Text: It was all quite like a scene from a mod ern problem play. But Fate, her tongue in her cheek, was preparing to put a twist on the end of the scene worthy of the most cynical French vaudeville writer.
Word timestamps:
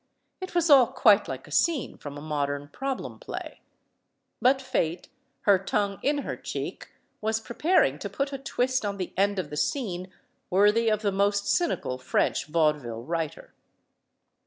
It 0.41 0.55
was 0.55 0.71
all 0.71 0.87
quite 0.87 1.27
like 1.27 1.47
a 1.47 1.51
scene 1.51 1.95
from 1.95 2.17
a 2.17 2.21
mod 2.21 2.49
ern 2.49 2.69
problem 2.69 3.19
play. 3.19 3.61
But 4.41 4.59
Fate, 4.59 5.09
her 5.41 5.59
tongue 5.59 5.99
in 6.01 6.23
her 6.25 6.35
cheek, 6.35 6.89
was 7.21 7.39
preparing 7.39 7.99
to 7.99 8.09
put 8.09 8.33
a 8.33 8.39
twist 8.39 8.83
on 8.83 8.97
the 8.97 9.13
end 9.15 9.37
of 9.37 9.51
the 9.51 9.57
scene 9.57 10.11
worthy 10.49 10.89
of 10.89 11.03
the 11.03 11.11
most 11.11 11.47
cynical 11.47 11.99
French 11.99 12.47
vaudeville 12.47 13.03
writer. 13.03 13.53